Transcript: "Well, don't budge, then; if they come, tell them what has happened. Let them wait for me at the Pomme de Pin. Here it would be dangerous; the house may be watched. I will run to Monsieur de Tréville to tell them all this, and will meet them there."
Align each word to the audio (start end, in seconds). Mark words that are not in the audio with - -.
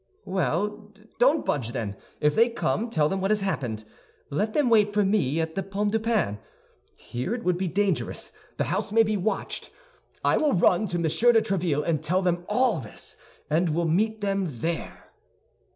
"Well, 0.25 0.91
don't 1.19 1.45
budge, 1.45 1.73
then; 1.73 1.95
if 2.21 2.33
they 2.33 2.49
come, 2.49 2.89
tell 2.89 3.07
them 3.07 3.21
what 3.21 3.29
has 3.29 3.41
happened. 3.41 3.85
Let 4.31 4.53
them 4.53 4.67
wait 4.67 4.95
for 4.95 5.05
me 5.05 5.39
at 5.39 5.53
the 5.53 5.61
Pomme 5.61 5.91
de 5.91 5.99
Pin. 5.99 6.39
Here 6.95 7.35
it 7.35 7.43
would 7.43 7.55
be 7.55 7.67
dangerous; 7.67 8.31
the 8.57 8.63
house 8.63 8.91
may 8.91 9.03
be 9.03 9.15
watched. 9.15 9.69
I 10.23 10.37
will 10.37 10.53
run 10.53 10.87
to 10.87 10.97
Monsieur 10.97 11.31
de 11.33 11.41
Tréville 11.43 11.85
to 11.85 11.97
tell 11.99 12.23
them 12.23 12.45
all 12.49 12.79
this, 12.79 13.15
and 13.47 13.75
will 13.75 13.87
meet 13.87 14.21
them 14.21 14.45
there." 14.47 15.11